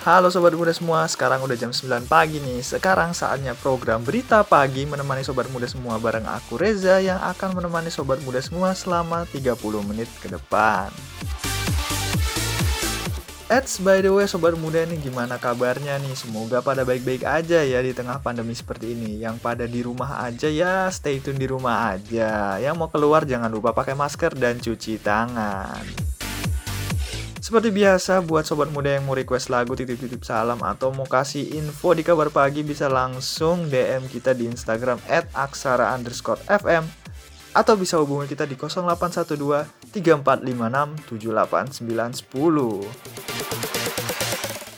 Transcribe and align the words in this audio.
Halo 0.00 0.32
Sobat 0.32 0.56
Muda 0.56 0.72
semua, 0.72 1.04
sekarang 1.08 1.44
udah 1.44 1.56
jam 1.60 1.72
9 1.72 2.08
pagi 2.08 2.40
nih. 2.40 2.64
Sekarang 2.64 3.12
saatnya 3.12 3.52
program 3.52 4.00
Berita 4.00 4.40
Pagi 4.44 4.88
menemani 4.88 5.20
Sobat 5.20 5.48
Muda 5.52 5.68
semua 5.68 6.00
bareng 6.00 6.24
aku 6.24 6.56
Reza 6.56 7.04
Yang 7.04 7.20
akan 7.36 7.56
menemani 7.56 7.92
Sobat 7.92 8.20
Muda 8.24 8.40
semua 8.40 8.72
selama 8.72 9.28
30 9.28 9.56
menit 9.84 10.08
ke 10.20 10.32
depan 10.32 10.88
Eits, 13.50 13.82
by 13.82 13.98
the 13.98 14.14
way 14.14 14.30
Sobat 14.30 14.54
Muda 14.54 14.86
nih 14.86 15.10
gimana 15.10 15.34
kabarnya 15.34 15.98
nih? 15.98 16.14
Semoga 16.14 16.62
pada 16.62 16.86
baik-baik 16.86 17.26
aja 17.26 17.66
ya 17.66 17.82
di 17.82 17.90
tengah 17.90 18.22
pandemi 18.22 18.54
seperti 18.54 18.94
ini. 18.94 19.18
Yang 19.18 19.42
pada 19.42 19.66
di 19.66 19.82
rumah 19.82 20.22
aja 20.22 20.46
ya 20.46 20.86
stay 20.94 21.18
tune 21.18 21.34
di 21.34 21.50
rumah 21.50 21.90
aja. 21.90 22.62
Yang 22.62 22.74
mau 22.78 22.86
keluar 22.86 23.26
jangan 23.26 23.50
lupa 23.50 23.74
pakai 23.74 23.98
masker 23.98 24.38
dan 24.38 24.62
cuci 24.62 25.02
tangan. 25.02 25.82
Seperti 27.42 27.74
biasa, 27.74 28.22
buat 28.22 28.46
sobat 28.46 28.70
muda 28.70 28.94
yang 28.94 29.02
mau 29.02 29.18
request 29.18 29.50
lagu 29.50 29.74
titip-titip 29.74 30.22
salam 30.22 30.62
atau 30.62 30.94
mau 30.94 31.10
kasih 31.10 31.50
info 31.50 31.90
di 31.90 32.06
kabar 32.06 32.30
pagi 32.30 32.62
bisa 32.62 32.86
langsung 32.86 33.66
DM 33.66 34.06
kita 34.06 34.30
di 34.30 34.46
Instagram 34.46 35.02
at 35.10 35.26
atau 37.50 37.74
bisa 37.74 37.98
hubungi 37.98 38.30
kita 38.30 38.46
di 38.46 38.54
0812 38.54 39.90
3456 39.90 41.10
78910. 41.10 43.10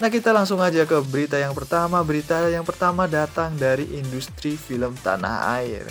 Nah 0.02 0.10
kita 0.10 0.34
langsung 0.34 0.58
aja 0.58 0.82
ke 0.82 0.98
berita 1.06 1.38
yang 1.38 1.54
pertama. 1.54 2.02
Berita 2.02 2.42
yang 2.50 2.66
pertama 2.66 3.06
datang 3.06 3.54
dari 3.54 3.86
industri 3.94 4.58
film 4.58 4.98
tanah 4.98 5.62
air. 5.62 5.86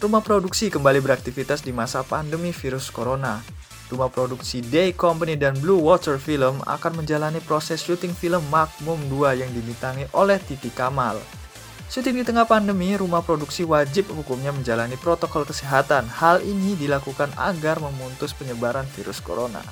Rumah 0.00 0.24
produksi 0.24 0.72
kembali 0.72 1.04
beraktivitas 1.04 1.60
di 1.60 1.76
masa 1.76 2.00
pandemi 2.00 2.56
virus 2.56 2.88
corona. 2.88 3.44
Rumah 3.92 4.08
produksi 4.08 4.64
Day 4.64 4.96
Company 4.96 5.36
dan 5.36 5.60
Blue 5.60 5.76
Water 5.76 6.16
Film 6.16 6.64
akan 6.64 7.04
menjalani 7.04 7.44
proses 7.44 7.84
syuting 7.84 8.16
film 8.16 8.40
Makmum 8.48 8.96
2 9.12 9.44
yang 9.44 9.52
dibintangi 9.52 10.08
oleh 10.16 10.40
Titi 10.40 10.72
Kamal. 10.72 11.43
Syuting 11.94 12.18
di 12.18 12.24
tengah 12.26 12.42
pandemi, 12.42 12.90
rumah 12.98 13.22
produksi 13.22 13.62
wajib 13.62 14.10
hukumnya 14.10 14.50
menjalani 14.50 14.98
protokol 14.98 15.46
kesehatan. 15.46 16.10
Hal 16.10 16.42
ini 16.42 16.74
dilakukan 16.74 17.30
agar 17.38 17.78
memutus 17.78 18.34
penyebaran 18.34 18.82
virus 18.98 19.22
corona. 19.22 19.62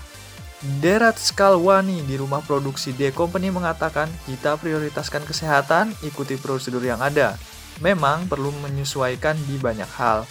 Derat 0.78 1.18
Skalwani 1.18 1.98
di 2.06 2.14
rumah 2.14 2.38
produksi 2.46 2.94
Day 2.94 3.10
Company 3.10 3.50
mengatakan, 3.50 4.06
kita 4.30 4.54
prioritaskan 4.54 5.26
kesehatan, 5.26 5.98
ikuti 6.06 6.38
prosedur 6.38 6.86
yang 6.86 7.02
ada. 7.02 7.34
Memang 7.82 8.30
perlu 8.30 8.54
menyesuaikan 8.62 9.34
di 9.50 9.58
banyak 9.58 9.90
hal, 9.98 10.22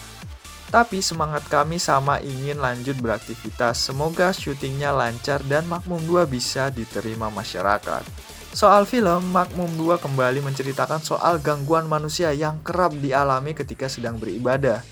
tapi 0.72 1.04
semangat 1.04 1.44
kami 1.52 1.76
sama 1.76 2.24
ingin 2.24 2.64
lanjut 2.64 2.96
beraktivitas. 3.04 3.84
Semoga 3.84 4.32
syutingnya 4.32 4.96
lancar 4.96 5.44
dan 5.44 5.68
Makmum 5.68 6.00
2 6.08 6.24
bisa 6.24 6.72
diterima 6.72 7.28
masyarakat. 7.28 8.32
Soal 8.52 8.84
film, 8.84 9.32
Makmum 9.32 9.80
2 9.80 9.96
kembali 10.04 10.44
menceritakan 10.44 11.00
soal 11.00 11.40
gangguan 11.40 11.88
manusia 11.88 12.36
yang 12.36 12.60
kerap 12.60 12.92
dialami 12.92 13.56
ketika 13.56 13.88
sedang 13.88 14.20
beribadah. 14.20 14.84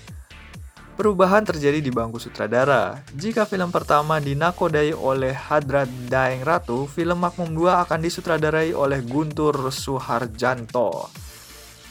Perubahan 0.96 1.44
terjadi 1.44 1.76
di 1.84 1.92
bangku 1.92 2.16
sutradara. 2.16 3.04
Jika 3.12 3.44
film 3.44 3.68
pertama 3.68 4.16
dinakodai 4.16 4.96
oleh 4.96 5.36
Hadrat 5.36 5.92
Daeng 6.08 6.40
Ratu, 6.40 6.88
film 6.88 7.20
Makmum 7.20 7.52
2 7.52 7.84
akan 7.84 8.00
disutradarai 8.00 8.72
oleh 8.72 9.04
Guntur 9.04 9.52
Suharjanto. 9.68 11.12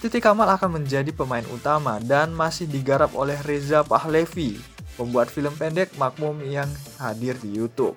Titi 0.01 0.17
Kamal 0.17 0.49
akan 0.49 0.81
menjadi 0.81 1.13
pemain 1.13 1.45
utama 1.53 2.01
dan 2.01 2.33
masih 2.33 2.65
digarap 2.65 3.13
oleh 3.13 3.37
Reza 3.45 3.85
Pahlevi, 3.85 4.57
pembuat 4.97 5.29
film 5.29 5.53
pendek 5.53 5.93
Makmum 6.01 6.41
yang 6.49 6.69
hadir 6.97 7.37
di 7.37 7.53
YouTube. 7.53 7.93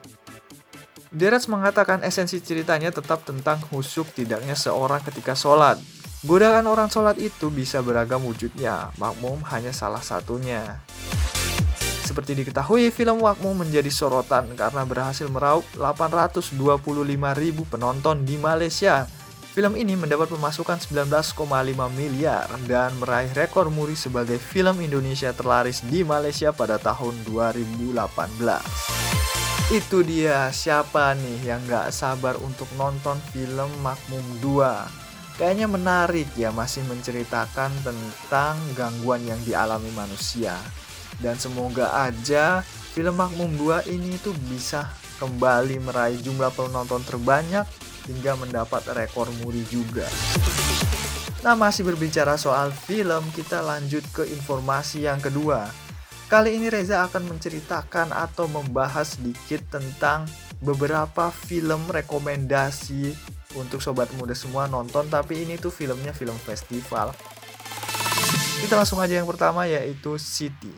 Deraj 1.13 1.45
mengatakan 1.45 2.01
esensi 2.01 2.41
ceritanya 2.41 2.89
tetap 2.89 3.21
tentang 3.29 3.61
husuk 3.69 4.09
tidaknya 4.17 4.57
seorang 4.57 5.05
ketika 5.05 5.37
sholat. 5.37 5.77
Godaan 6.25 6.65
orang 6.65 6.89
sholat 6.89 7.21
itu 7.21 7.53
bisa 7.53 7.85
beragam 7.85 8.25
wujudnya, 8.25 8.97
Makmum 8.97 9.45
hanya 9.53 9.77
salah 9.77 10.01
satunya. 10.01 10.81
Seperti 12.09 12.33
diketahui, 12.33 12.89
film 12.89 13.21
Makmum 13.21 13.61
menjadi 13.61 13.93
sorotan 13.93 14.57
karena 14.57 14.89
berhasil 14.89 15.29
meraup 15.29 15.69
825 15.77 16.57
ribu 17.37 17.69
penonton 17.69 18.25
di 18.25 18.41
Malaysia 18.41 19.05
Film 19.53 19.77
ini 19.77 20.01
mendapat 20.01 20.33
pemasukan 20.33 20.81
19,5 20.81 21.37
miliar 21.93 22.49
dan 22.65 22.89
meraih 22.97 23.29
rekor 23.37 23.69
muri 23.69 23.93
sebagai 23.93 24.41
film 24.41 24.81
Indonesia 24.81 25.29
terlaris 25.37 25.85
di 25.85 26.09
Malaysia 26.09 26.57
pada 26.57 26.81
tahun 26.81 27.13
2018. 27.29 29.52
Itu 29.71 30.03
dia 30.03 30.51
siapa 30.51 31.15
nih 31.15 31.47
yang 31.47 31.63
gak 31.71 31.95
sabar 31.95 32.35
untuk 32.43 32.67
nonton 32.75 33.21
film 33.31 33.71
Makmum 33.85 34.25
2. 34.43 35.39
Kayaknya 35.39 35.69
menarik 35.71 36.29
ya 36.35 36.51
masih 36.51 36.83
menceritakan 36.91 37.71
tentang 37.87 38.59
gangguan 38.75 39.23
yang 39.23 39.39
dialami 39.47 39.93
manusia. 39.95 40.59
Dan 41.23 41.39
semoga 41.39 41.95
aja 41.95 42.67
film 42.97 43.15
Makmum 43.15 43.55
2 43.55 43.87
ini 43.95 44.19
tuh 44.19 44.35
bisa 44.51 44.91
kembali 45.23 45.79
meraih 45.79 46.19
jumlah 46.19 46.51
penonton 46.51 47.07
terbanyak 47.07 47.65
hingga 48.11 48.35
mendapat 48.35 48.83
rekor 48.99 49.31
muri 49.47 49.63
juga. 49.71 50.11
Nah, 51.43 51.59
masih 51.59 51.83
berbicara 51.83 52.39
soal 52.39 52.71
film, 52.71 53.23
kita 53.35 53.63
lanjut 53.63 54.07
ke 54.15 54.23
informasi 54.31 55.11
yang 55.11 55.19
kedua. 55.19 55.82
Kali 56.33 56.57
ini 56.57 56.73
Reza 56.73 57.05
akan 57.05 57.29
menceritakan 57.29 58.09
atau 58.17 58.49
membahas 58.49 59.21
sedikit 59.21 59.61
tentang 59.69 60.25
beberapa 60.65 61.29
film 61.29 61.93
rekomendasi 61.93 63.13
untuk 63.53 63.85
sobat 63.85 64.09
muda 64.17 64.33
semua 64.33 64.65
nonton, 64.65 65.13
tapi 65.13 65.45
ini 65.45 65.61
tuh 65.61 65.69
filmnya 65.69 66.17
film 66.17 66.33
festival. 66.41 67.13
Kita 68.65 68.81
langsung 68.81 69.05
aja 69.05 69.21
yang 69.21 69.29
pertama 69.29 69.69
yaitu 69.69 70.17
City. 70.17 70.73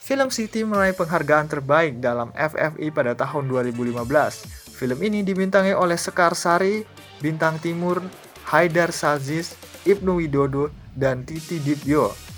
Film 0.00 0.32
City 0.32 0.64
meraih 0.64 0.96
penghargaan 0.96 1.52
terbaik 1.52 2.00
dalam 2.00 2.32
FFI 2.32 2.88
pada 2.96 3.12
tahun 3.12 3.52
2015 3.52 4.72
Film 4.72 5.00
ini 5.04 5.20
dibintangi 5.20 5.76
oleh 5.76 6.00
Sekar 6.00 6.32
Sari, 6.32 6.80
Bintang 7.20 7.60
Timur, 7.60 8.00
Haidar 8.48 8.92
Sazis, 8.92 9.52
Ibnu 9.84 10.20
Widodo, 10.20 10.68
dan 10.92 11.24
Titi 11.24 11.60
Dibyo. 11.60 12.35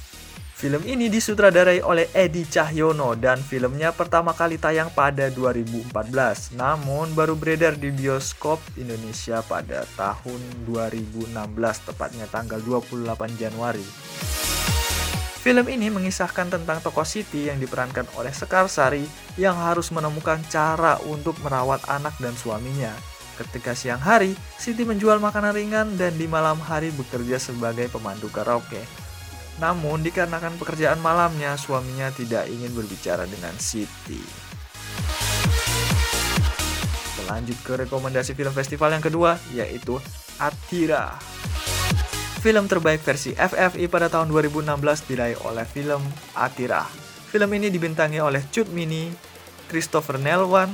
Film 0.58 0.82
ini 0.91 1.06
disutradarai 1.06 1.86
oleh 1.86 2.10
Edi 2.10 2.42
Cahyono 2.42 3.14
dan 3.14 3.38
filmnya 3.38 3.94
pertama 3.94 4.34
kali 4.34 4.58
tayang 4.58 4.91
pada 4.91 5.30
2014, 5.30 5.94
namun 6.58 7.14
baru 7.14 7.38
beredar 7.38 7.78
di 7.78 7.94
bioskop 7.94 8.58
Indonesia 8.74 9.38
pada 9.47 9.86
tahun 9.94 10.42
2016, 10.66 11.30
tepatnya 11.86 12.26
tanggal 12.26 12.58
28 12.58 13.38
Januari. 13.38 13.86
Film 15.47 15.62
ini 15.70 15.94
mengisahkan 15.94 16.50
tentang 16.50 16.82
tokoh 16.82 17.06
Siti 17.06 17.47
yang 17.47 17.62
diperankan 17.62 18.10
oleh 18.18 18.34
Sekar 18.34 18.66
Sari 18.66 19.06
yang 19.38 19.54
harus 19.54 19.94
menemukan 19.94 20.42
cara 20.50 20.98
untuk 21.06 21.38
merawat 21.38 21.86
anak 21.86 22.18
dan 22.18 22.34
suaminya. 22.34 22.91
Ketika 23.38 23.78
siang 23.78 24.02
hari, 24.02 24.34
Siti 24.58 24.82
menjual 24.82 25.22
makanan 25.22 25.54
ringan 25.54 25.94
dan 25.94 26.18
di 26.18 26.26
malam 26.26 26.58
hari 26.58 26.91
bekerja 26.91 27.38
sebagai 27.38 27.86
pemandu 27.86 28.26
karaoke. 28.34 29.07
Namun 29.58 30.06
dikarenakan 30.06 30.54
pekerjaan 30.58 31.02
malamnya, 31.02 31.58
suaminya 31.58 32.14
tidak 32.14 32.46
ingin 32.46 32.70
berbicara 32.74 33.26
dengan 33.26 33.54
Siti. 33.58 34.22
Lanjut 37.26 37.58
ke 37.60 37.76
rekomendasi 37.84 38.32
film 38.32 38.54
festival 38.54 38.94
yang 38.94 39.04
kedua, 39.04 39.36
yaitu 39.52 39.98
Atira. 40.41 41.18
Film 42.38 42.70
terbaik 42.70 43.02
versi 43.02 43.34
FFI 43.34 43.91
pada 43.91 44.06
tahun 44.06 44.30
2016 44.30 45.10
diraih 45.10 45.36
oleh 45.42 45.66
film 45.66 46.00
Atira. 46.38 46.86
Film 47.28 47.50
ini 47.53 47.68
dibintangi 47.68 48.22
oleh 48.22 48.41
Cut 48.48 48.71
Mini, 48.71 49.10
Christopher 49.66 50.16
Nelwan, 50.16 50.71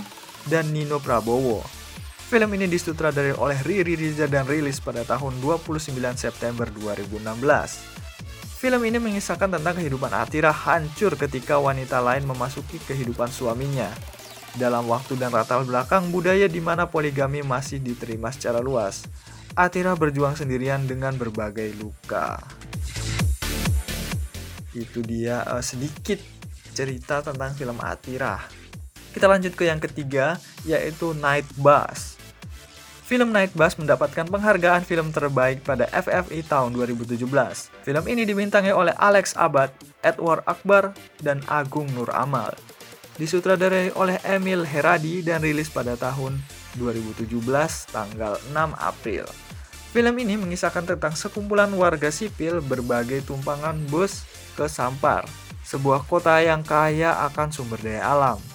dan 0.47 0.71
Nino 0.71 1.01
Prabowo. 1.01 1.65
Film 2.29 2.53
ini 2.55 2.69
disutradarai 2.69 3.35
oleh 3.41 3.59
Riri 3.65 3.97
Riza 3.97 4.29
dan 4.29 4.45
rilis 4.45 4.79
pada 4.79 5.03
tahun 5.03 5.41
29 5.41 5.89
September 6.15 6.69
2016. 6.69 7.25
Film 8.65 8.81
ini 8.81 8.97
mengisahkan 8.97 9.61
tentang 9.61 9.77
kehidupan 9.77 10.09
Atira 10.17 10.49
hancur 10.49 11.21
ketika 11.21 11.61
wanita 11.61 12.01
lain 12.01 12.25
memasuki 12.25 12.81
kehidupan 12.81 13.29
suaminya. 13.29 13.93
Dalam 14.57 14.89
waktu 14.89 15.21
dan 15.21 15.37
latar 15.37 15.61
belakang 15.69 16.09
budaya 16.09 16.49
di 16.49 16.65
mana 16.65 16.89
poligami 16.89 17.45
masih 17.45 17.77
diterima 17.77 18.33
secara 18.33 18.65
luas. 18.65 19.05
Atira 19.53 19.93
berjuang 19.93 20.33
sendirian 20.33 20.89
dengan 20.89 21.13
berbagai 21.13 21.77
luka. 21.77 22.41
Itu 24.73 25.05
dia 25.05 25.45
uh, 25.45 25.61
sedikit 25.61 26.25
cerita 26.73 27.21
tentang 27.21 27.53
film 27.53 27.77
Atira. 27.85 28.49
Kita 29.13 29.29
lanjut 29.29 29.53
ke 29.61 29.69
yang 29.69 29.77
ketiga, 29.77 30.41
yaitu 30.65 31.13
Night 31.13 31.45
Bus. 31.61 32.14
Film 33.05 33.37
Night 33.37 33.53
Bus 33.53 33.77
mendapatkan 33.77 34.25
penghargaan 34.25 34.81
film 34.81 35.13
terbaik 35.13 35.61
pada 35.61 35.85
FFI 35.93 36.41
tahun 36.49 36.73
2017. 36.73 37.21
Film 37.85 38.05
ini 38.09 38.25
dibintangi 38.25 38.73
oleh 38.73 38.97
Alex 38.97 39.37
Abad, 39.37 39.69
Edward 40.01 40.41
Akbar, 40.49 40.97
dan 41.21 41.45
Agung 41.45 41.85
Nur 41.93 42.09
Amal. 42.17 42.57
Disutradarai 43.21 43.93
oleh 43.93 44.17
Emil 44.25 44.65
Heradi 44.65 45.21
dan 45.21 45.45
rilis 45.45 45.69
pada 45.69 46.01
tahun 46.01 46.41
2017 46.81 47.29
tanggal 47.93 48.41
6 48.41 48.57
April. 48.81 49.29
Film 49.93 50.15
ini 50.17 50.41
mengisahkan 50.41 50.97
tentang 50.97 51.13
sekumpulan 51.13 51.69
warga 51.77 52.09
sipil 52.09 52.65
berbagai 52.65 53.21
tumpangan 53.29 53.77
bus 53.93 54.25
ke 54.57 54.65
Sampar, 54.65 55.29
sebuah 55.61 56.09
kota 56.09 56.41
yang 56.41 56.65
kaya 56.65 57.21
akan 57.29 57.53
sumber 57.53 57.85
daya 57.85 58.01
alam. 58.17 58.54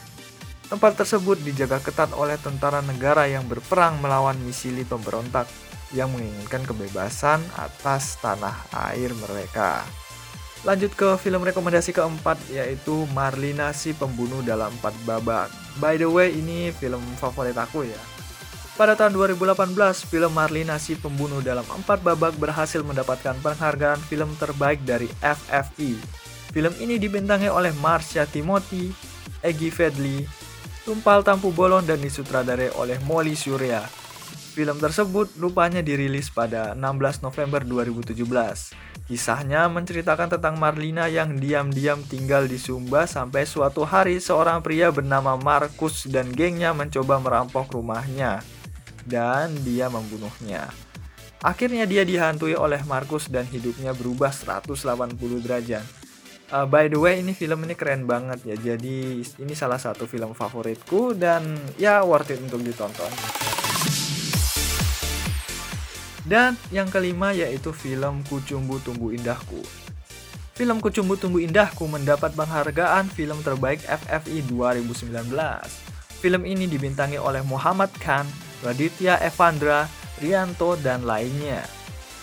Tempat 0.69 1.01
tersebut 1.01 1.41
dijaga 1.41 1.81
ketat 1.81 2.13
oleh 2.13 2.37
tentara 2.37 2.85
negara 2.85 3.25
yang 3.25 3.41
berperang 3.49 3.97
melawan 4.05 4.37
misili 4.45 4.85
pemberontak 4.85 5.49
yang 5.97 6.13
menginginkan 6.13 6.61
kebebasan 6.61 7.41
atas 7.57 8.21
tanah 8.21 8.53
air 8.93 9.09
mereka. 9.17 9.81
Lanjut 10.61 10.93
ke 10.93 11.17
film 11.17 11.41
rekomendasi 11.41 11.89
keempat 11.89 12.37
yaitu 12.53 13.09
Marlina 13.17 13.73
si 13.73 13.97
pembunuh 13.97 14.45
dalam 14.45 14.69
empat 14.77 14.93
babak. 15.09 15.49
By 15.81 15.97
the 15.97 16.05
way 16.05 16.37
ini 16.37 16.69
film 16.69 17.01
favorit 17.17 17.57
aku 17.57 17.89
ya. 17.89 18.01
Pada 18.77 18.95
tahun 18.95 19.11
2018, 19.17 19.75
film 20.07 20.31
Marlina 20.31 20.79
si 20.79 20.95
pembunuh 20.95 21.43
dalam 21.43 21.65
empat 21.67 21.99
babak 21.99 22.37
berhasil 22.37 22.79
mendapatkan 22.79 23.35
penghargaan 23.41 23.99
film 24.05 24.31
terbaik 24.39 24.85
dari 24.85 25.09
FFI. 25.19 25.99
Film 26.53 26.73
ini 26.79 26.95
dibintangi 26.95 27.51
oleh 27.51 27.75
Marsha 27.83 28.23
Timothy, 28.23 28.93
Egi 29.43 29.67
Fedli, 29.67 30.23
Tumpal 30.89 31.21
Tampu 31.21 31.53
Bolon 31.53 31.85
dan 31.85 32.01
disutradarai 32.01 32.73
oleh 32.73 32.97
Molly 33.05 33.37
Surya. 33.37 33.85
Film 34.57 34.81
tersebut 34.81 35.29
rupanya 35.37 35.85
dirilis 35.85 36.33
pada 36.33 36.73
16 36.73 37.21
November 37.21 37.61
2017. 37.61 38.17
Kisahnya 39.05 39.69
menceritakan 39.69 40.33
tentang 40.33 40.57
Marlina 40.57 41.05
yang 41.05 41.37
diam-diam 41.37 42.01
tinggal 42.09 42.49
di 42.49 42.57
Sumba 42.57 43.05
sampai 43.05 43.45
suatu 43.45 43.85
hari 43.85 44.17
seorang 44.17 44.65
pria 44.65 44.89
bernama 44.89 45.37
Markus 45.37 46.09
dan 46.09 46.33
gengnya 46.33 46.73
mencoba 46.73 47.21
merampok 47.21 47.69
rumahnya 47.69 48.41
dan 49.05 49.53
dia 49.61 49.93
membunuhnya. 49.93 50.73
Akhirnya 51.45 51.85
dia 51.85 52.01
dihantui 52.01 52.57
oleh 52.57 52.81
Markus 52.89 53.29
dan 53.29 53.45
hidupnya 53.45 53.93
berubah 53.93 54.33
180 54.33 54.73
derajat. 55.45 55.98
Uh, 56.49 56.65
by 56.65 56.89
the 56.89 56.97
way, 56.97 57.21
ini 57.21 57.37
film 57.37 57.61
ini 57.61 57.77
keren 57.77 58.09
banget 58.09 58.41
ya. 58.41 58.55
Jadi 58.57 59.21
ini 59.21 59.53
salah 59.53 59.77
satu 59.77 60.09
film 60.09 60.33
favoritku 60.33 61.13
dan 61.13 61.45
ya 61.77 62.01
worth 62.01 62.33
it 62.33 62.41
untuk 62.41 62.65
ditonton. 62.65 63.13
Dan 66.25 66.57
yang 66.73 66.89
kelima 66.89 67.33
yaitu 67.37 67.69
film 67.69 68.25
Kucumbu 68.25 68.81
Tumbuh 68.81 69.13
Indahku. 69.13 69.61
Film 70.57 70.81
Kucumbu 70.81 71.21
Tumbuh 71.21 71.41
Indahku 71.41 71.85
mendapat 71.85 72.33
penghargaan 72.33 73.09
film 73.13 73.39
terbaik 73.45 73.85
FFI 73.85 74.49
2019. 74.49 75.29
Film 76.19 76.43
ini 76.49 76.65
dibintangi 76.65 77.21
oleh 77.21 77.45
Muhammad 77.45 77.93
Khan, 78.01 78.25
Raditya 78.65 79.21
Evandra, 79.21 79.85
Rianto, 80.19 80.75
dan 80.81 81.05
lainnya. 81.05 81.78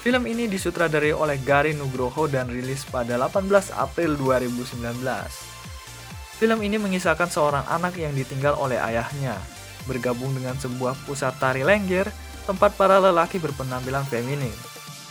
Film 0.06 0.22
ini 0.22 0.46
disutradarai 0.46 1.10
oleh 1.10 1.34
Gary 1.42 1.74
Nugroho 1.74 2.30
dan 2.30 2.46
rilis 2.46 2.86
pada 2.86 3.18
18 3.18 3.74
April 3.74 4.14
2019. 4.14 5.02
Film 6.38 6.62
ini 6.62 6.78
mengisahkan 6.78 7.26
seorang 7.26 7.66
anak 7.66 7.98
yang 7.98 8.14
ditinggal 8.14 8.54
oleh 8.54 8.78
ayahnya, 8.78 9.34
bergabung 9.90 10.30
dengan 10.30 10.54
sebuah 10.62 10.94
pusat 11.10 11.34
tari 11.42 11.66
lengger 11.66 12.06
tempat 12.46 12.78
para 12.78 13.02
lelaki 13.02 13.42
berpenampilan 13.42 14.06
feminin. 14.06 14.54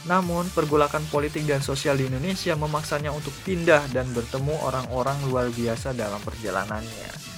Namun, 0.07 0.47
pergolakan 0.55 1.03
politik 1.11 1.43
dan 1.43 1.59
sosial 1.59 1.99
di 1.99 2.07
Indonesia 2.07 2.55
memaksanya 2.55 3.11
untuk 3.11 3.35
pindah 3.43 3.91
dan 3.91 4.07
bertemu 4.15 4.63
orang-orang 4.63 5.19
luar 5.27 5.51
biasa 5.51 5.91
dalam 5.91 6.23
perjalanannya. 6.23 7.34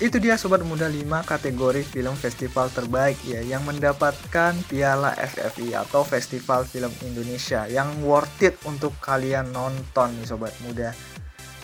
Itu 0.00 0.16
dia 0.16 0.40
sobat 0.40 0.64
muda 0.64 0.88
5 0.88 1.04
kategori 1.28 1.84
film 1.84 2.16
festival 2.16 2.72
terbaik 2.72 3.20
ya 3.20 3.44
yang 3.44 3.60
mendapatkan 3.68 4.56
piala 4.64 5.12
FFI 5.12 5.76
atau 5.76 6.08
Festival 6.08 6.64
Film 6.64 6.88
Indonesia 7.04 7.68
yang 7.68 8.00
worth 8.00 8.40
it 8.40 8.56
untuk 8.64 8.96
kalian 9.04 9.52
nonton 9.52 10.16
nih 10.16 10.24
sobat 10.24 10.56
muda. 10.64 10.96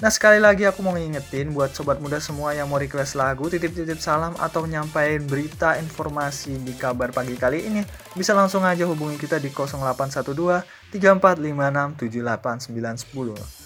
Nah 0.05 0.12
sekali 0.12 0.37
lagi 0.37 0.69
aku 0.69 0.85
mau 0.85 0.93
ngingetin 0.93 1.56
buat 1.56 1.73
sobat 1.73 1.97
muda 1.97 2.21
semua 2.21 2.53
yang 2.53 2.69
mau 2.69 2.77
request 2.77 3.17
lagu, 3.17 3.49
titip-titip 3.49 3.97
salam 3.97 4.37
atau 4.37 4.69
nyampain 4.69 5.25
berita 5.25 5.81
informasi 5.81 6.61
di 6.61 6.77
kabar 6.77 7.17
pagi 7.17 7.41
kali 7.41 7.65
ini 7.65 7.81
bisa 8.12 8.37
langsung 8.37 8.69
aja 8.69 8.85
hubungi 8.85 9.17
kita 9.17 9.41
di 9.41 9.49
0812 9.49 10.93
3456 10.93 12.05
78910. 12.05 13.65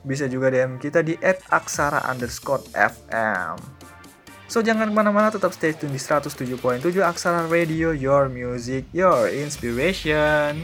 Bisa 0.00 0.24
juga 0.26 0.48
DM 0.48 0.80
kita 0.80 1.04
di 1.04 1.16
@aksara 1.48 2.08
underscore 2.08 2.64
FM. 2.72 3.60
So 4.50 4.58
jangan 4.66 4.90
ke 4.90 4.94
mana-mana 4.98 5.30
tetap 5.30 5.54
stay 5.54 5.70
tune 5.70 5.94
di 5.94 6.00
107.7 6.02 6.82
Aksara 7.06 7.46
Radio, 7.46 7.94
your 7.94 8.26
music, 8.26 8.82
your 8.90 9.30
inspiration. 9.30 10.58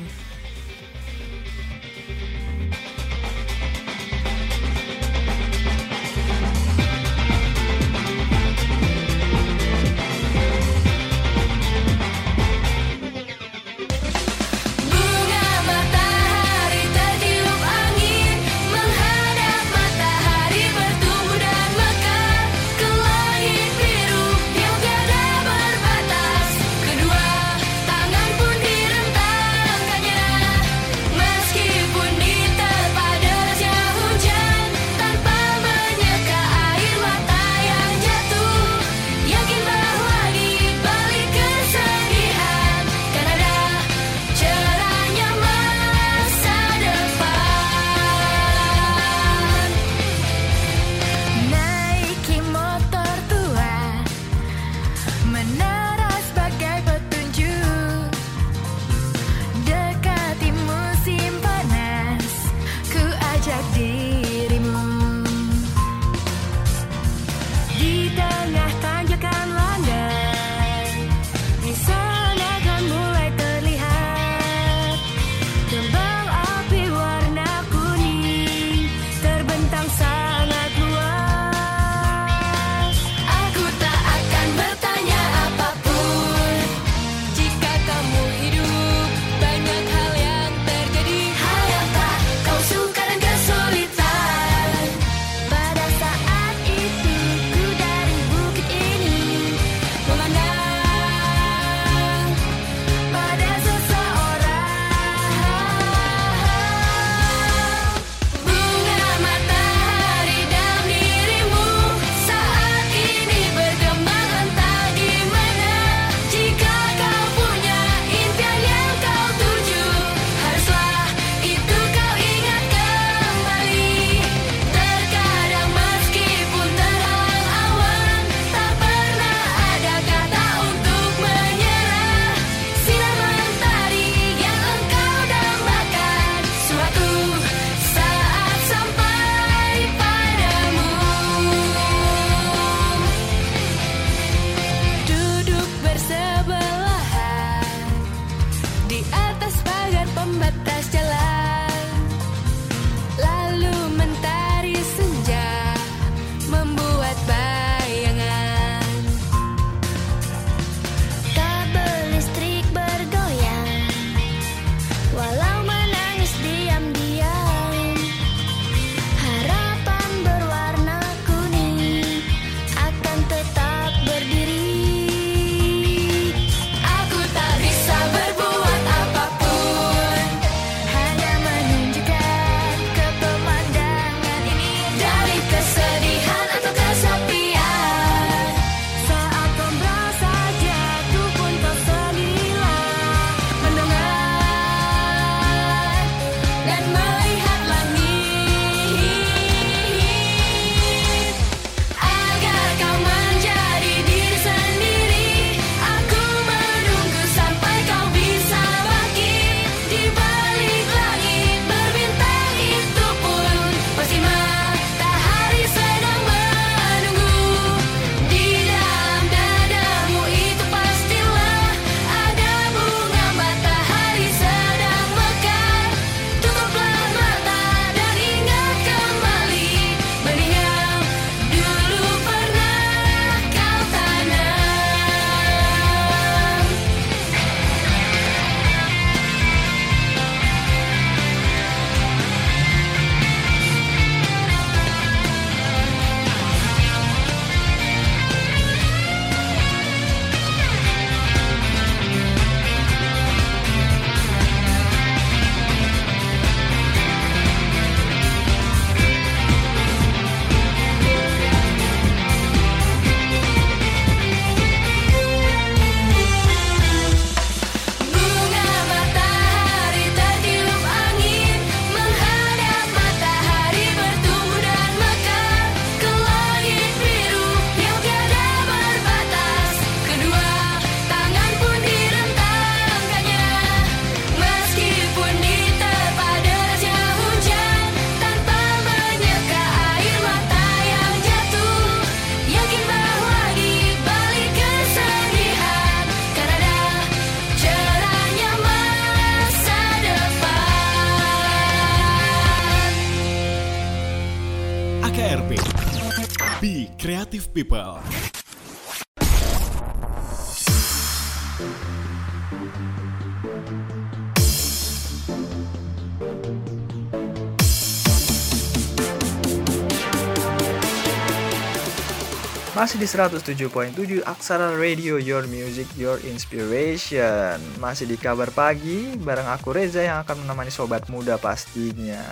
Masih 322.97 323.13
di 323.13 323.69
107.7 323.69 324.25
Aksara 324.25 324.73
Radio 324.73 325.21
Your 325.21 325.45
Music 325.45 325.85
Your 326.01 326.17
Inspiration. 326.25 327.61
Masih 327.77 328.09
di 328.09 328.17
kabar 328.17 328.49
pagi 328.49 329.21
Bareng 329.21 329.53
aku 329.53 329.77
Reza 329.77 330.01
yang 330.01 330.25
akan 330.25 330.41
menemani 330.41 330.73
sobat 330.73 331.05
muda 331.13 331.37
pastinya. 331.37 332.25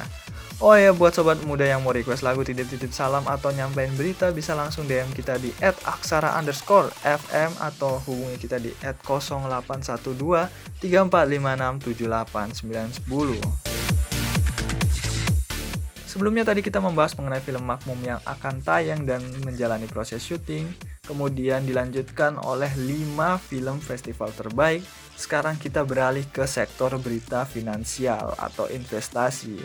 Oh 0.64 0.72
ya 0.72 0.96
buat 0.96 1.12
sobat 1.12 1.44
muda 1.44 1.68
yang 1.68 1.84
mau 1.84 1.92
request 1.92 2.24
lagu 2.24 2.40
titip-titip 2.48 2.96
salam 2.96 3.28
atau 3.28 3.52
nyampein 3.52 3.92
berita 3.92 4.32
Bisa 4.32 4.56
langsung 4.56 4.88
DM 4.88 5.12
kita 5.12 5.36
di 5.36 5.52
at 5.60 5.76
aksara 5.84 6.32
underscore 6.32 6.88
FM 7.04 7.52
Atau 7.60 8.00
hubungi 8.08 8.40
kita 8.40 8.56
di 8.56 8.72
at 8.80 8.96
0812 9.04 10.16
3456 10.80 12.64
910 12.64 13.63
Sebelumnya 16.14 16.46
tadi 16.46 16.62
kita 16.62 16.78
membahas 16.78 17.18
mengenai 17.18 17.42
film 17.42 17.66
Makmum 17.66 17.98
yang 18.06 18.22
akan 18.22 18.62
tayang 18.62 19.02
dan 19.02 19.18
menjalani 19.42 19.90
proses 19.90 20.22
syuting, 20.22 20.62
kemudian 21.02 21.66
dilanjutkan 21.66 22.38
oleh 22.38 22.70
5 22.70 23.34
film 23.42 23.82
festival 23.82 24.30
terbaik. 24.30 24.86
Sekarang 25.18 25.58
kita 25.58 25.82
beralih 25.82 26.22
ke 26.30 26.46
sektor 26.46 26.94
berita 27.02 27.42
finansial 27.42 28.30
atau 28.38 28.70
investasi. 28.70 29.58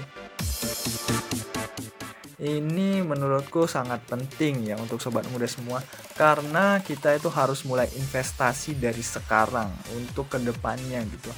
Ini 2.41 3.05
menurutku 3.05 3.69
sangat 3.69 4.09
penting 4.09 4.73
ya 4.73 4.75
untuk 4.81 4.97
sobat 5.05 5.29
muda 5.29 5.45
semua 5.45 5.85
karena 6.17 6.81
kita 6.81 7.13
itu 7.13 7.29
harus 7.29 7.61
mulai 7.61 7.85
investasi 7.93 8.73
dari 8.73 9.05
sekarang 9.05 9.69
untuk 9.93 10.33
ke 10.33 10.41
depannya 10.41 11.05
gitu 11.13 11.29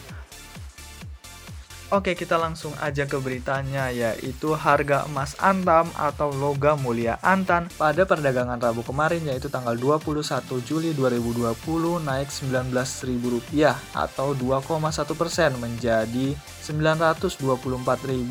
Oke, 1.92 2.16
kita 2.16 2.40
langsung 2.40 2.72
aja 2.80 3.04
ke 3.04 3.20
beritanya 3.20 3.92
yaitu 3.92 4.56
harga 4.56 5.04
emas 5.12 5.36
antam 5.44 5.92
atau 6.00 6.32
logam 6.32 6.80
mulia 6.80 7.20
antan 7.20 7.68
pada 7.76 8.08
perdagangan 8.08 8.64
Rabu 8.64 8.80
kemarin 8.80 9.28
yaitu 9.28 9.52
tanggal 9.52 9.76
21 9.76 10.24
Juli 10.64 10.96
2020 10.96 11.52
naik 12.00 12.32
Rp19.000 12.32 13.76
atau 13.92 14.32
2,1% 14.32 15.60
menjadi 15.60 16.32
Rp924.120 16.62 18.30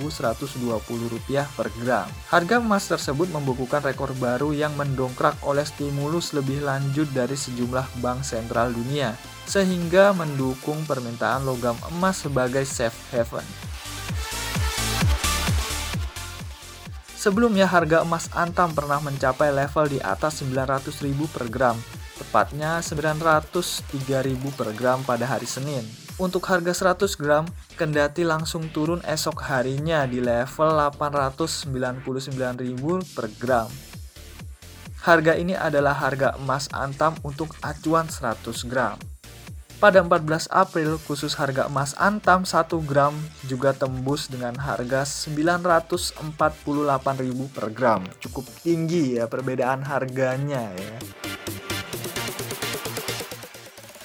per 1.59 1.69
gram. 1.83 2.07
Harga 2.31 2.63
emas 2.63 2.87
tersebut 2.87 3.27
membukukan 3.35 3.83
rekor 3.83 4.15
baru 4.17 4.55
yang 4.55 4.73
mendongkrak 4.79 5.35
oleh 5.43 5.67
stimulus 5.67 6.31
lebih 6.31 6.63
lanjut 6.63 7.11
dari 7.11 7.35
sejumlah 7.35 7.99
bank 7.99 8.23
sentral 8.23 8.71
dunia 8.71 9.19
sehingga 9.51 10.15
mendukung 10.15 10.87
permintaan 10.87 11.43
logam 11.43 11.75
emas 11.91 12.23
sebagai 12.23 12.63
safe 12.63 12.95
haven. 13.11 13.43
Sebelumnya 17.21 17.69
harga 17.69 18.01
emas 18.01 18.33
antam 18.33 18.73
pernah 18.73 18.97
mencapai 19.03 19.53
level 19.53 19.93
di 19.93 20.01
atas 20.01 20.41
900.000 20.41 21.13
per 21.29 21.53
gram, 21.53 21.77
tepatnya 22.17 22.81
903.000 22.81 24.41
per 24.57 24.73
gram 24.73 25.05
pada 25.05 25.29
hari 25.29 25.45
Senin. 25.45 26.10
Untuk 26.21 26.45
harga 26.53 26.77
100 26.77 27.17
gram, 27.17 27.49
kendati 27.81 28.29
langsung 28.29 28.69
turun 28.69 29.01
esok 29.09 29.41
harinya 29.41 30.05
di 30.05 30.21
level 30.21 30.77
899.000 30.93 31.97
per 33.17 33.33
gram. 33.41 33.73
Harga 35.01 35.33
ini 35.33 35.57
adalah 35.57 35.97
harga 35.97 36.37
emas 36.37 36.69
antam 36.77 37.17
untuk 37.25 37.57
acuan 37.65 38.13
100 38.13 38.53
gram. 38.69 39.01
Pada 39.81 40.05
14 40.05 40.45
April, 40.53 41.01
khusus 41.09 41.41
harga 41.41 41.73
emas 41.73 41.97
antam 41.97 42.45
1 42.45 42.69
gram 42.85 43.17
juga 43.49 43.73
tembus 43.73 44.29
dengan 44.29 44.53
harga 44.61 45.09
948.000 45.09 46.21
per 47.49 47.73
gram. 47.73 48.05
Cukup 48.21 48.45
tinggi 48.61 49.17
ya 49.17 49.25
perbedaan 49.25 49.89
harganya 49.89 50.69
ya. 50.77 51.01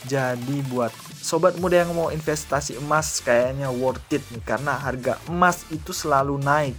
Jadi 0.08 0.64
buat 0.72 0.96
sobat 1.26 1.58
muda 1.58 1.82
yang 1.82 1.98
mau 1.98 2.14
investasi 2.14 2.78
emas 2.78 3.18
kayaknya 3.26 3.74
worth 3.74 4.06
it 4.14 4.22
nih 4.30 4.46
karena 4.46 4.78
harga 4.78 5.18
emas 5.26 5.66
itu 5.74 5.90
selalu 5.90 6.38
naik. 6.38 6.78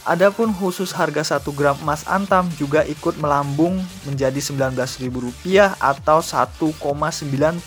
Adapun 0.00 0.48
khusus 0.56 0.96
harga 0.96 1.36
1 1.36 1.44
gram 1.52 1.76
emas 1.84 2.08
antam 2.08 2.48
juga 2.56 2.80
ikut 2.88 3.20
melambung 3.20 3.76
menjadi 4.08 4.40
Rp19.000 4.40 5.76
atau 5.76 6.24
1,97% 6.24 7.60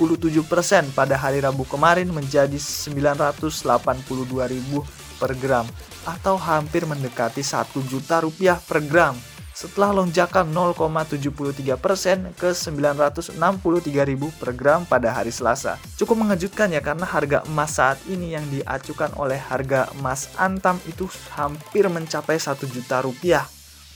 pada 0.98 1.14
hari 1.14 1.46
Rabu 1.46 1.62
kemarin 1.70 2.10
menjadi 2.10 2.58
Rp982.000 2.58 4.82
per 5.22 5.38
gram 5.38 5.70
atau 6.10 6.34
hampir 6.42 6.90
mendekati 6.90 7.46
1 7.46 7.70
juta 7.86 8.26
rupiah 8.26 8.58
per 8.58 8.82
gram 8.82 9.14
setelah 9.54 9.94
lonjakan 9.94 10.50
0,73% 10.50 12.34
ke 12.34 12.50
963.000 12.52 14.42
per 14.42 14.52
gram 14.58 14.82
pada 14.84 15.14
hari 15.14 15.30
Selasa. 15.30 15.78
Cukup 15.96 16.26
mengejutkan 16.26 16.74
ya 16.74 16.82
karena 16.82 17.06
harga 17.06 17.46
emas 17.46 17.78
saat 17.78 18.02
ini 18.10 18.34
yang 18.34 18.44
diacukan 18.50 19.14
oleh 19.16 19.38
harga 19.38 19.88
emas 19.96 20.34
Antam 20.36 20.82
itu 20.90 21.06
hampir 21.38 21.86
mencapai 21.86 22.42
1 22.42 22.58
juta 22.68 23.06
rupiah. 23.06 23.46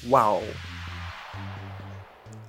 Wow. 0.06 0.46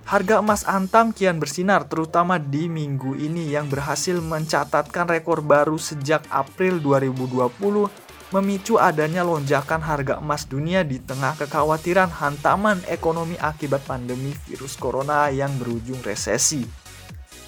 Harga 0.09 0.41
emas 0.41 0.65
Antam 0.65 1.13
kian 1.13 1.37
bersinar 1.37 1.85
terutama 1.85 2.41
di 2.41 2.65
minggu 2.65 3.13
ini 3.13 3.53
yang 3.53 3.69
berhasil 3.69 4.17
mencatatkan 4.17 5.05
rekor 5.05 5.45
baru 5.45 5.77
sejak 5.77 6.25
April 6.33 6.81
2020 6.81 8.08
memicu 8.29 8.77
adanya 8.77 9.25
lonjakan 9.25 9.81
harga 9.81 10.21
emas 10.21 10.45
dunia 10.45 10.85
di 10.85 11.01
tengah 11.01 11.33
kekhawatiran 11.33 12.13
hantaman 12.13 12.77
ekonomi 12.85 13.33
akibat 13.41 13.81
pandemi 13.89 14.37
virus 14.45 14.77
corona 14.77 15.33
yang 15.33 15.49
berujung 15.57 15.97
resesi. 16.05 16.61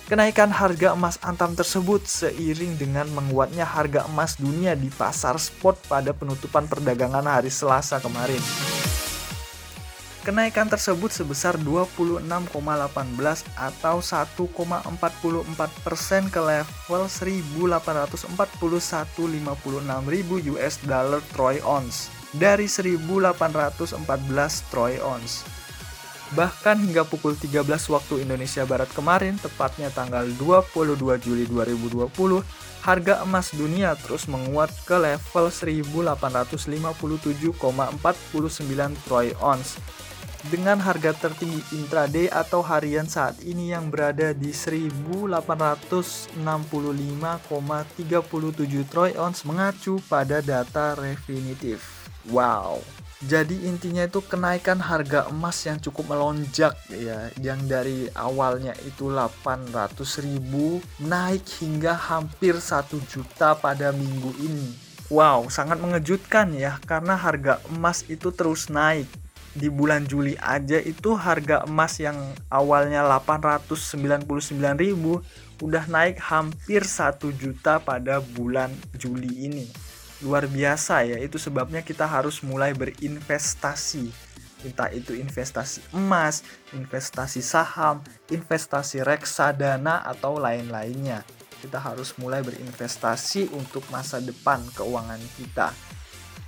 Kenaikan 0.09 0.51
harga 0.51 0.91
emas 0.91 1.21
antam 1.23 1.55
tersebut 1.55 2.03
seiring 2.03 2.75
dengan 2.75 3.07
menguatnya 3.15 3.63
harga 3.63 4.03
emas 4.09 4.35
dunia 4.35 4.75
di 4.75 4.91
pasar 4.91 5.39
spot 5.39 5.79
pada 5.87 6.11
penutupan 6.11 6.67
perdagangan 6.67 7.23
hari 7.23 7.47
Selasa 7.47 8.01
kemarin. 8.03 8.80
Kenaikan 10.21 10.69
tersebut 10.69 11.09
sebesar 11.09 11.57
26,18 11.57 12.21
atau 13.57 14.05
1,44 14.05 14.37
persen 15.81 16.29
ke 16.29 16.37
level 16.37 17.09
1841,56 17.09 18.29
US 20.53 20.77
dollar 20.85 21.25
troy 21.33 21.57
ounce 21.65 22.13
dari 22.37 22.69
1814 22.69 23.33
troy 24.69 25.01
ounce. 25.01 25.41
Bahkan 26.37 26.85
hingga 26.85 27.01
pukul 27.01 27.33
13 27.33 27.65
waktu 27.89 28.21
Indonesia 28.21 28.61
Barat 28.69 28.93
kemarin, 28.93 29.41
tepatnya 29.41 29.89
tanggal 29.89 30.29
22 30.37 31.01
Juli 31.17 31.49
2020, 31.49 32.45
harga 32.85 33.25
emas 33.25 33.57
dunia 33.57 33.97
terus 33.97 34.29
menguat 34.29 34.69
ke 34.85 35.01
level 35.01 35.49
1857,49 35.49 37.49
troy 39.09 39.33
ounce 39.41 39.81
dengan 40.49 40.81
harga 40.81 41.13
tertinggi 41.13 41.61
intraday 41.77 42.25
atau 42.33 42.65
harian 42.65 43.05
saat 43.05 43.37
ini 43.45 43.69
yang 43.69 43.93
berada 43.93 44.33
di 44.33 44.49
1865,37 44.49 46.33
troy 48.89 49.13
ounce 49.13 49.45
mengacu 49.45 50.01
pada 50.09 50.41
data 50.41 50.97
definitif. 50.97 52.09
Wow. 52.33 52.81
Jadi 53.21 53.69
intinya 53.69 54.01
itu 54.01 54.17
kenaikan 54.25 54.81
harga 54.81 55.29
emas 55.29 55.61
yang 55.69 55.77
cukup 55.77 56.09
melonjak 56.09 56.73
ya, 56.89 57.29
yang 57.37 57.61
dari 57.69 58.09
awalnya 58.17 58.73
itu 58.81 59.13
800.000 59.13 60.41
naik 61.05 61.45
hingga 61.61 61.93
hampir 61.93 62.57
1 62.57 62.97
juta 63.05 63.53
pada 63.53 63.93
minggu 63.93 64.33
ini. 64.41 64.73
Wow, 65.13 65.53
sangat 65.53 65.77
mengejutkan 65.77 66.57
ya 66.57 66.81
karena 66.89 67.13
harga 67.13 67.61
emas 67.69 68.01
itu 68.09 68.33
terus 68.33 68.73
naik 68.73 69.05
di 69.51 69.67
bulan 69.67 70.07
Juli 70.07 70.39
aja 70.39 70.79
itu 70.79 71.11
harga 71.19 71.67
emas 71.67 71.99
yang 71.99 72.15
awalnya 72.47 73.03
899.000 73.03 74.23
udah 75.61 75.85
naik 75.91 76.17
hampir 76.23 76.87
1 76.87 77.19
juta 77.35 77.83
pada 77.83 78.23
bulan 78.23 78.71
Juli 78.95 79.51
ini. 79.51 79.67
Luar 80.21 80.45
biasa 80.47 81.03
ya, 81.03 81.17
itu 81.17 81.41
sebabnya 81.41 81.81
kita 81.83 82.05
harus 82.07 82.45
mulai 82.45 82.71
berinvestasi. 82.77 84.13
Entah 84.61 84.93
itu 84.93 85.17
investasi 85.17 85.81
emas, 85.97 86.45
investasi 86.71 87.41
saham, 87.41 88.05
investasi 88.29 89.01
reksadana 89.01 90.05
atau 90.05 90.37
lain-lainnya. 90.37 91.25
Kita 91.61 91.81
harus 91.81 92.13
mulai 92.21 92.45
berinvestasi 92.45 93.49
untuk 93.53 93.81
masa 93.89 94.21
depan 94.21 94.61
keuangan 94.77 95.21
kita. 95.37 95.73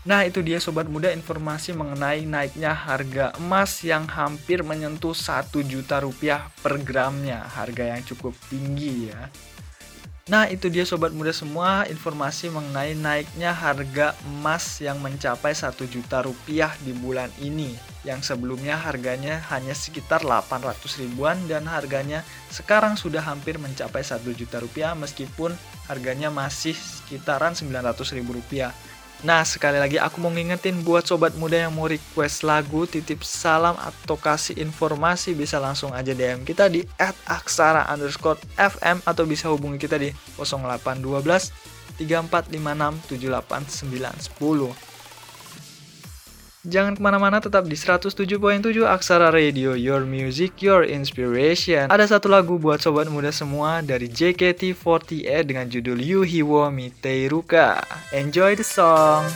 Nah 0.03 0.27
itu 0.27 0.43
dia 0.43 0.59
sobat 0.59 0.91
muda 0.91 1.15
informasi 1.15 1.71
mengenai 1.71 2.27
naiknya 2.27 2.75
harga 2.75 3.31
emas 3.39 3.79
yang 3.87 4.03
hampir 4.03 4.59
menyentuh 4.59 5.15
1 5.15 5.47
juta 5.63 6.03
rupiah 6.03 6.51
per 6.59 6.75
gramnya. 6.83 7.39
Harga 7.47 7.95
yang 7.95 8.03
cukup 8.03 8.35
tinggi 8.51 9.07
ya. 9.07 9.31
Nah 10.23 10.47
itu 10.47 10.71
dia 10.71 10.83
sobat 10.87 11.11
muda 11.15 11.31
semua 11.35 11.87
informasi 11.87 12.47
mengenai 12.47 12.95
naiknya 12.95 13.51
harga 13.55 14.15
emas 14.27 14.79
yang 14.83 14.99
mencapai 14.99 15.55
1 15.55 15.71
juta 15.87 16.19
rupiah 16.23 16.75
di 16.83 16.91
bulan 16.91 17.31
ini. 17.39 17.75
Yang 18.03 18.35
sebelumnya 18.35 18.75
harganya 18.75 19.39
hanya 19.55 19.71
sekitar 19.71 20.27
800 20.27 20.83
ribuan 20.99 21.39
dan 21.47 21.63
harganya 21.63 22.27
sekarang 22.51 22.99
sudah 22.99 23.23
hampir 23.23 23.55
mencapai 23.55 24.03
1 24.03 24.19
juta 24.35 24.59
rupiah 24.59 24.91
meskipun 24.99 25.55
harganya 25.87 26.27
masih 26.27 26.75
sekitaran 26.75 27.55
900 27.55 28.15
ribu 28.15 28.35
rupiah 28.35 28.75
Nah 29.23 29.47
sekali 29.47 29.79
lagi 29.79 29.95
aku 29.95 30.19
mau 30.19 30.27
ngingetin 30.27 30.83
buat 30.83 31.07
sobat 31.07 31.39
muda 31.39 31.55
yang 31.55 31.71
mau 31.71 31.87
request 31.87 32.43
lagu, 32.43 32.83
titip 32.83 33.23
salam 33.23 33.71
atau 33.79 34.19
kasih 34.19 34.59
informasi 34.59 35.31
bisa 35.31 35.63
langsung 35.63 35.95
aja 35.95 36.11
DM 36.11 36.43
kita 36.43 36.67
di 36.67 36.83
@aksara 37.23 37.87
underscore 37.87 38.35
FM 38.59 38.99
atau 39.07 39.23
bisa 39.23 39.47
hubungi 39.47 39.79
kita 39.79 39.95
di 39.95 40.11
0812 40.35 41.55
3456 42.03 43.07
78910. 43.07 44.92
Jangan 46.63 46.95
ke 46.95 47.03
mana-mana 47.03 47.43
tetap 47.43 47.67
di 47.67 47.75
107.7 47.75 48.39
Aksara 48.87 49.35
Radio 49.35 49.75
Your 49.75 50.07
Music, 50.07 50.63
Your 50.63 50.87
Inspiration 50.87 51.91
Ada 51.91 52.15
satu 52.15 52.31
lagu 52.31 52.55
buat 52.55 52.79
sobat 52.79 53.11
muda 53.11 53.35
semua 53.35 53.83
dari 53.83 54.07
JKT48 54.07 55.43
dengan 55.43 55.67
judul 55.67 55.99
Yuhiwo 55.99 56.71
Miteiruka 56.71 57.83
Enjoy 58.15 58.55
the 58.55 58.63
song! 58.63 59.27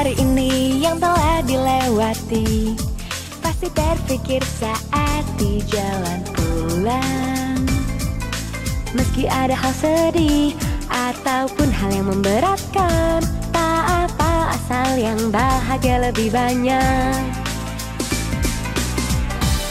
Hari 0.00 0.16
ini 0.16 0.80
yang 0.80 0.96
telah 0.96 1.44
dilewati. 1.44 2.72
Pasti 3.44 3.68
terpikir 3.68 4.40
saat 4.56 5.28
di 5.36 5.60
jalan 5.68 6.24
pulang. 6.32 7.60
Meski 8.96 9.28
ada 9.28 9.52
hal 9.52 9.70
sedih 9.76 10.56
Ataupun 10.90 11.70
hal 11.70 11.94
yang 11.94 12.10
memberatkan 12.10 13.22
Tak 13.54 13.82
apa 14.10 14.56
asal 14.58 14.98
yang 14.98 15.20
bahagia 15.28 16.10
lebih 16.10 16.32
banyak. 16.32 17.20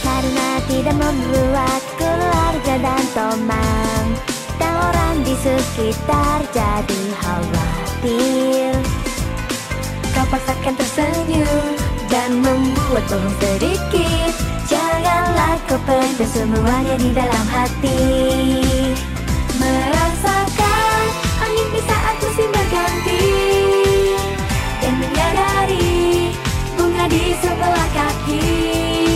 Karena 0.00 0.48
tidak 0.70 0.94
membuat 0.94 1.82
keluarga 1.98 2.74
dan 2.78 3.04
teman 3.12 4.04
Dan 4.62 4.72
orang 4.78 5.16
di 5.26 5.34
sekitar 5.42 6.38
jadi 6.54 7.02
khawatir 7.18 8.49
paksakan 10.30 10.74
tersenyum 10.78 11.74
dan 12.06 12.38
membuat 12.38 13.02
bohong 13.10 13.34
sedikit. 13.42 14.32
Janganlah 14.70 15.58
kau 15.66 15.74
pendam 15.82 16.28
semuanya 16.30 16.94
di 16.94 17.10
dalam 17.10 17.46
hati. 17.50 17.98
Merasakan 19.58 21.02
angin 21.42 21.68
di 21.74 21.80
saat 21.84 22.16
musim 22.22 22.48
berganti 22.48 23.26
Dan 24.80 24.94
menyadari 24.96 26.32
bunga 26.78 27.04
di 27.10 27.36
sebelah 27.42 27.88
kaki 27.92 29.09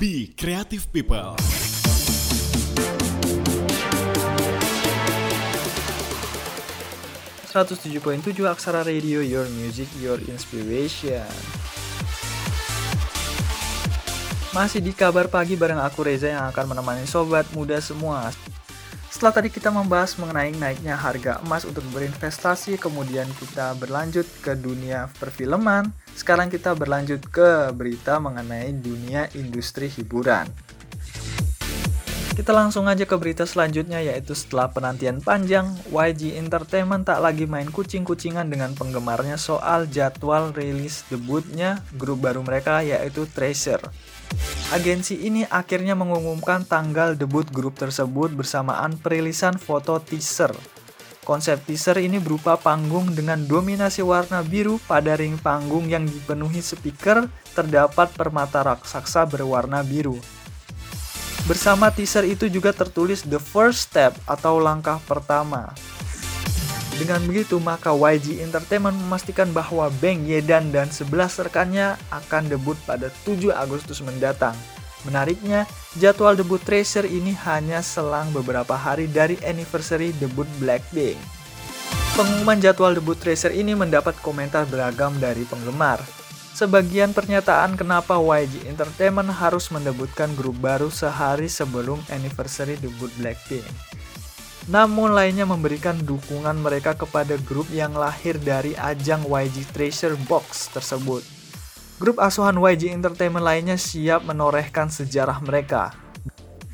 Be 0.00 0.32
Creative 0.32 0.88
People. 0.88 1.36
.7 7.52 8.48
Aksara 8.48 8.80
Radio 8.80 9.20
Your 9.20 9.44
Music 9.52 9.92
Your 10.00 10.16
Inspiration 10.24 11.28
Masih 14.56 14.80
di 14.80 14.96
kabar 14.96 15.28
pagi 15.28 15.60
bareng 15.60 15.84
aku 15.84 16.08
Reza 16.08 16.32
yang 16.32 16.48
akan 16.48 16.72
menemani 16.72 17.04
sobat 17.04 17.44
muda 17.52 17.76
semua 17.84 18.32
setelah 19.20 19.36
tadi 19.36 19.52
kita 19.52 19.68
membahas 19.68 20.16
mengenai 20.16 20.56
naiknya 20.56 20.96
harga 20.96 21.44
emas 21.44 21.68
untuk 21.68 21.84
berinvestasi, 21.92 22.80
kemudian 22.80 23.28
kita 23.36 23.76
berlanjut 23.76 24.24
ke 24.40 24.56
dunia 24.56 25.12
perfilman. 25.20 25.92
Sekarang 26.16 26.48
kita 26.48 26.72
berlanjut 26.72 27.28
ke 27.28 27.68
berita 27.76 28.16
mengenai 28.16 28.72
dunia 28.72 29.28
industri 29.36 29.92
hiburan. 29.92 30.48
Kita 32.40 32.56
langsung 32.56 32.88
aja 32.88 33.04
ke 33.04 33.12
berita 33.20 33.44
selanjutnya 33.44 34.00
yaitu 34.00 34.32
setelah 34.32 34.72
penantian 34.72 35.20
panjang, 35.20 35.76
YG 35.92 36.40
Entertainment 36.40 37.04
tak 37.04 37.20
lagi 37.20 37.44
main 37.44 37.68
kucing-kucingan 37.68 38.48
dengan 38.48 38.72
penggemarnya 38.72 39.36
soal 39.36 39.84
jadwal 39.92 40.48
rilis 40.56 41.04
debutnya 41.12 41.84
grup 42.00 42.24
baru 42.24 42.40
mereka 42.40 42.80
yaitu 42.80 43.28
Tracer. 43.28 43.84
Agensi 44.72 45.20
ini 45.20 45.44
akhirnya 45.52 45.92
mengumumkan 45.92 46.64
tanggal 46.64 47.12
debut 47.12 47.44
grup 47.52 47.76
tersebut 47.76 48.32
bersamaan 48.32 48.96
perilisan 48.96 49.60
foto 49.60 50.00
teaser. 50.00 50.56
Konsep 51.20 51.60
teaser 51.68 52.00
ini 52.00 52.16
berupa 52.24 52.56
panggung 52.56 53.12
dengan 53.12 53.44
dominasi 53.44 54.00
warna 54.00 54.40
biru 54.40 54.80
pada 54.88 55.12
ring 55.12 55.36
panggung 55.36 55.92
yang 55.92 56.08
dipenuhi 56.08 56.64
speaker 56.64 57.28
terdapat 57.52 58.08
permata 58.16 58.64
raksasa 58.64 59.28
berwarna 59.28 59.84
biru. 59.84 60.39
Bersama 61.48 61.88
teaser 61.88 62.28
itu 62.28 62.50
juga 62.50 62.74
tertulis 62.74 63.24
The 63.24 63.40
First 63.40 63.88
Step 63.92 64.12
atau 64.28 64.60
langkah 64.60 65.00
pertama. 65.08 65.72
Dengan 67.00 67.24
begitu, 67.24 67.56
maka 67.56 67.96
YG 67.96 68.44
Entertainment 68.44 68.92
memastikan 68.92 69.48
bahwa 69.56 69.88
Bang 70.04 70.28
Yedan 70.28 70.68
dan 70.68 70.92
11 70.92 71.48
rekannya 71.48 71.96
akan 72.12 72.52
debut 72.52 72.76
pada 72.84 73.08
7 73.24 73.56
Agustus 73.56 74.04
mendatang. 74.04 74.52
Menariknya, 75.08 75.64
jadwal 75.96 76.36
debut 76.36 76.60
Tracer 76.60 77.08
ini 77.08 77.32
hanya 77.48 77.80
selang 77.80 78.28
beberapa 78.36 78.76
hari 78.76 79.08
dari 79.08 79.40
anniversary 79.40 80.12
debut 80.20 80.44
Blackpink. 80.60 81.16
Pengumuman 82.20 82.60
jadwal 82.60 82.92
debut 82.92 83.16
Tracer 83.16 83.56
ini 83.56 83.72
mendapat 83.72 84.12
komentar 84.20 84.68
beragam 84.68 85.16
dari 85.16 85.48
penggemar. 85.48 86.19
Sebagian 86.50 87.14
pernyataan 87.14 87.78
kenapa 87.78 88.18
YG 88.18 88.66
Entertainment 88.66 89.30
harus 89.30 89.70
mendebutkan 89.70 90.34
grup 90.34 90.58
baru 90.58 90.90
sehari 90.90 91.46
sebelum 91.46 92.02
anniversary 92.10 92.74
debut 92.76 93.08
Blackpink. 93.16 93.64
Namun 94.68 95.16
lainnya 95.16 95.48
memberikan 95.48 95.96
dukungan 95.98 96.58
mereka 96.58 96.92
kepada 96.98 97.38
grup 97.42 97.70
yang 97.72 97.96
lahir 97.96 98.36
dari 98.36 98.76
ajang 98.76 99.24
YG 99.24 99.66
Treasure 99.72 100.18
Box 100.28 100.68
tersebut. 100.74 101.24
Grup 101.96 102.20
asuhan 102.20 102.58
YG 102.58 102.92
Entertainment 102.92 103.46
lainnya 103.46 103.78
siap 103.80 104.26
menorehkan 104.26 104.90
sejarah 104.92 105.40
mereka. 105.40 105.92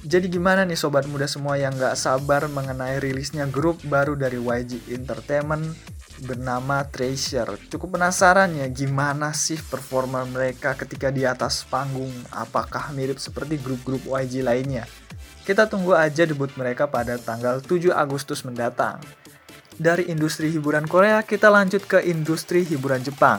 Jadi 0.07 0.31
gimana 0.31 0.63
nih 0.63 0.79
sobat 0.79 1.03
muda 1.11 1.27
semua 1.27 1.59
yang 1.59 1.75
gak 1.75 1.99
sabar 1.99 2.47
mengenai 2.47 3.03
rilisnya 3.03 3.43
grup 3.51 3.83
baru 3.83 4.15
dari 4.15 4.39
YG 4.39 4.87
Entertainment 4.95 5.75
bernama 6.25 6.87
Treasure. 6.89 7.61
Cukup 7.69 8.01
penasaran 8.01 8.55
ya 8.57 8.65
gimana 8.71 9.37
sih 9.37 9.61
performa 9.61 10.25
mereka 10.25 10.73
ketika 10.79 11.13
di 11.13 11.29
atas 11.29 11.67
panggung? 11.69 12.13
Apakah 12.33 12.95
mirip 12.97 13.21
seperti 13.21 13.61
grup-grup 13.61 14.07
YG 14.09 14.41
lainnya? 14.41 14.89
Kita 15.47 15.69
tunggu 15.71 15.95
aja 15.95 16.27
debut 16.27 16.51
mereka 16.57 16.89
pada 16.89 17.21
tanggal 17.21 17.63
7 17.63 17.93
Agustus 17.95 18.43
mendatang. 18.43 18.99
Dari 19.77 20.09
industri 20.09 20.49
hiburan 20.49 20.89
Korea, 20.89 21.21
kita 21.21 21.53
lanjut 21.53 21.85
ke 21.85 22.01
industri 22.09 22.65
hiburan 22.65 23.05
Jepang. 23.05 23.39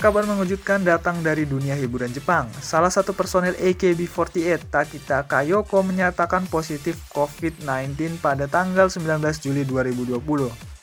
Kabar 0.00 0.24
mengejutkan 0.24 0.80
datang 0.80 1.20
dari 1.20 1.44
dunia 1.44 1.76
hiburan 1.76 2.08
Jepang. 2.08 2.48
Salah 2.64 2.88
satu 2.88 3.12
personel 3.12 3.52
AKB48, 3.60 4.72
Takita 4.72 5.28
Kayoko, 5.28 5.84
menyatakan 5.84 6.48
positif 6.48 6.96
COVID-19 7.12 8.16
pada 8.16 8.48
tanggal 8.48 8.88
19 8.88 9.20
Juli 9.44 9.62
2020. 9.68 10.79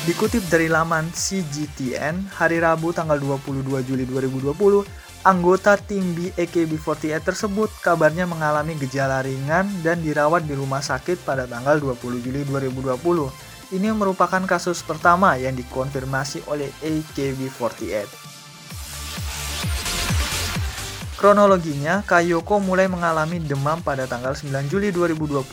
Dikutip 0.00 0.40
dari 0.48 0.64
laman 0.64 1.12
CGTN, 1.12 2.32
hari 2.32 2.56
Rabu 2.56 2.88
tanggal 2.88 3.20
22 3.20 3.84
Juli 3.84 4.08
2020, 4.08 4.80
anggota 5.28 5.76
tim 5.76 6.16
B 6.16 6.32
AKB48 6.40 7.20
tersebut 7.20 7.68
kabarnya 7.84 8.24
mengalami 8.24 8.80
gejala 8.80 9.20
ringan 9.20 9.68
dan 9.84 10.00
dirawat 10.00 10.48
di 10.48 10.56
rumah 10.56 10.80
sakit 10.80 11.20
pada 11.20 11.44
tanggal 11.44 11.76
20 11.76 12.16
Juli 12.24 12.48
2020. 12.48 12.96
Ini 13.76 13.92
merupakan 13.92 14.40
kasus 14.48 14.80
pertama 14.80 15.36
yang 15.36 15.52
dikonfirmasi 15.52 16.48
oleh 16.48 16.72
AKB48. 16.80 18.08
Kronologinya, 21.20 22.00
Kayoko 22.08 22.56
mulai 22.56 22.88
mengalami 22.88 23.36
demam 23.36 23.84
pada 23.84 24.08
tanggal 24.08 24.32
9 24.32 24.64
Juli 24.64 24.96
2020, 24.96 25.44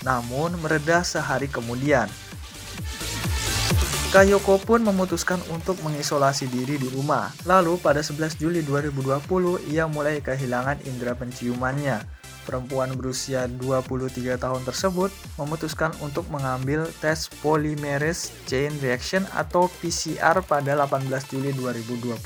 namun 0.00 0.56
mereda 0.64 1.04
sehari 1.04 1.44
kemudian. 1.44 2.08
Kayoko 4.12 4.60
pun 4.60 4.84
memutuskan 4.84 5.40
untuk 5.48 5.80
mengisolasi 5.80 6.44
diri 6.52 6.76
di 6.76 6.84
rumah. 6.92 7.32
Lalu 7.48 7.80
pada 7.80 8.04
11 8.04 8.36
Juli 8.36 8.60
2020, 8.60 9.72
ia 9.72 9.88
mulai 9.88 10.20
kehilangan 10.20 10.84
indera 10.84 11.16
penciumannya. 11.16 12.04
Perempuan 12.44 12.92
berusia 12.92 13.48
23 13.48 14.36
tahun 14.36 14.68
tersebut 14.68 15.08
memutuskan 15.40 15.96
untuk 16.04 16.28
mengambil 16.28 16.84
tes 17.00 17.32
polymerase 17.40 18.36
chain 18.44 18.76
reaction 18.84 19.24
atau 19.32 19.72
PCR 19.80 20.44
pada 20.44 20.76
18 20.76 21.08
Juli 21.32 21.56
2020. 21.56 22.20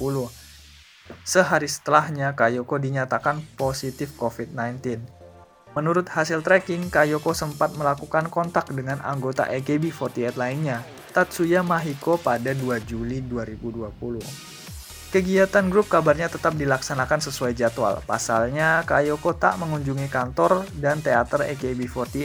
Sehari 1.23 1.71
setelahnya, 1.71 2.35
Kayoko 2.35 2.83
dinyatakan 2.83 3.47
positif 3.55 4.11
COVID-19. 4.19 4.99
Menurut 5.79 6.11
hasil 6.11 6.43
tracking, 6.43 6.91
Kayoko 6.91 7.31
sempat 7.31 7.79
melakukan 7.79 8.27
kontak 8.27 8.75
dengan 8.75 8.99
anggota 9.07 9.47
AKB48 9.47 10.35
lainnya, 10.35 10.83
Tatsuya 11.17 11.65
Mahiko 11.65 12.21
pada 12.21 12.53
2 12.53 12.77
Juli 12.85 13.25
2020. 13.25 14.21
Kegiatan 15.09 15.65
grup 15.73 15.89
kabarnya 15.89 16.29
tetap 16.29 16.53
dilaksanakan 16.61 17.25
sesuai 17.25 17.57
jadwal. 17.57 18.05
Pasalnya, 18.05 18.85
Kayoko 18.85 19.33
tak 19.33 19.57
mengunjungi 19.57 20.13
kantor 20.13 20.69
dan 20.77 21.01
teater 21.01 21.41
AKB48. 21.57 22.21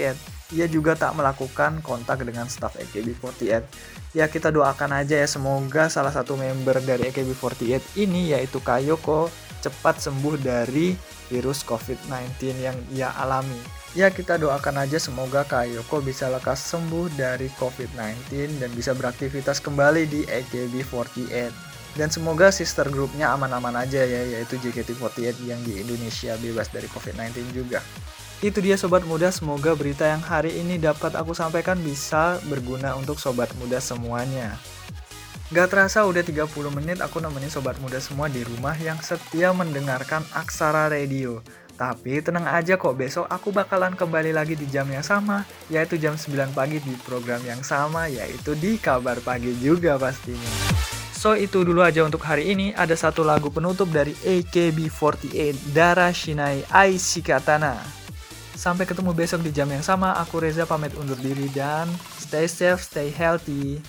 Ia 0.51 0.67
juga 0.67 0.99
tak 0.99 1.15
melakukan 1.15 1.79
kontak 1.79 2.19
dengan 2.27 2.51
staf 2.51 2.75
AKB48. 2.75 3.63
Ya 4.11 4.27
kita 4.27 4.51
doakan 4.51 4.91
aja 4.99 5.23
ya 5.23 5.27
semoga 5.31 5.87
salah 5.87 6.11
satu 6.11 6.35
member 6.35 6.83
dari 6.83 7.15
AKB48 7.15 7.95
ini 7.95 8.35
yaitu 8.35 8.59
Kayoko 8.59 9.31
cepat 9.63 10.03
sembuh 10.03 10.35
dari 10.35 10.99
virus 11.31 11.63
COVID-19 11.63 12.59
yang 12.59 12.75
ia 12.91 13.15
alami. 13.15 13.80
Ya 13.91 14.07
kita 14.07 14.39
doakan 14.39 14.87
aja 14.87 14.95
semoga 15.03 15.43
Kak 15.43 15.67
Yoko 15.67 15.99
bisa 15.99 16.31
lekas 16.31 16.63
sembuh 16.63 17.11
dari 17.19 17.51
COVID-19 17.59 18.63
dan 18.63 18.71
bisa 18.71 18.95
beraktivitas 18.95 19.59
kembali 19.59 20.07
di 20.07 20.23
AKB48. 20.31 21.51
Dan 21.99 22.07
semoga 22.07 22.55
sister 22.55 22.87
grupnya 22.87 23.35
aman-aman 23.35 23.75
aja 23.75 23.99
ya, 24.07 24.23
yaitu 24.23 24.55
JKT48 24.63 25.43
yang 25.43 25.59
di 25.67 25.83
Indonesia 25.83 26.39
bebas 26.39 26.71
dari 26.71 26.87
COVID-19 26.87 27.51
juga. 27.51 27.83
Itu 28.39 28.63
dia 28.63 28.79
sobat 28.79 29.03
muda, 29.03 29.27
semoga 29.27 29.75
berita 29.75 30.07
yang 30.07 30.23
hari 30.23 30.55
ini 30.55 30.79
dapat 30.79 31.11
aku 31.11 31.35
sampaikan 31.35 31.75
bisa 31.83 32.39
berguna 32.47 32.95
untuk 32.95 33.19
sobat 33.19 33.51
muda 33.59 33.83
semuanya. 33.83 34.55
Gak 35.51 35.67
terasa 35.67 36.07
udah 36.07 36.23
30 36.23 36.47
menit 36.71 37.03
aku 37.03 37.19
nemenin 37.19 37.51
sobat 37.51 37.75
muda 37.83 37.99
semua 37.99 38.31
di 38.31 38.39
rumah 38.47 38.71
yang 38.79 38.95
setia 39.03 39.51
mendengarkan 39.51 40.23
Aksara 40.31 40.87
Radio. 40.87 41.43
Tapi 41.81 42.21
tenang 42.21 42.45
aja 42.45 42.77
kok 42.77 42.93
besok 42.93 43.25
aku 43.25 43.49
bakalan 43.49 43.97
kembali 43.97 44.37
lagi 44.37 44.53
di 44.53 44.69
jam 44.69 44.85
yang 44.85 45.01
sama, 45.01 45.49
yaitu 45.65 45.97
jam 45.97 46.13
9 46.13 46.53
pagi 46.53 46.77
di 46.77 46.93
program 47.01 47.41
yang 47.41 47.65
sama, 47.65 48.05
yaitu 48.05 48.53
di 48.53 48.77
kabar 48.77 49.17
pagi 49.25 49.49
juga 49.57 49.97
pastinya. 49.97 50.77
So 51.09 51.33
itu 51.33 51.65
dulu 51.65 51.81
aja 51.81 52.05
untuk 52.05 52.21
hari 52.21 52.53
ini, 52.53 52.69
ada 52.77 52.93
satu 52.93 53.25
lagu 53.25 53.49
penutup 53.49 53.89
dari 53.89 54.13
AKB48, 54.13 55.73
Dara 55.73 56.13
Shinai 56.13 56.69
Ai 56.69 57.01
Shikatana. 57.01 57.81
Sampai 58.53 58.85
ketemu 58.85 59.17
besok 59.17 59.41
di 59.41 59.49
jam 59.49 59.65
yang 59.65 59.81
sama, 59.81 60.13
aku 60.21 60.37
Reza 60.37 60.69
pamit 60.69 60.93
undur 60.93 61.17
diri 61.17 61.49
dan 61.49 61.89
stay 62.21 62.45
safe, 62.45 62.85
stay 62.85 63.09
healthy. 63.09 63.81